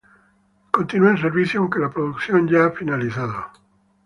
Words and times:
Continúa 0.77 1.11
en 1.11 1.19
servicio, 1.19 1.59
aunque 1.59 1.77
la 1.77 1.91
producción 1.91 2.47
ya 2.47 2.65
ha 2.65 2.71
finalizado. 2.71 3.51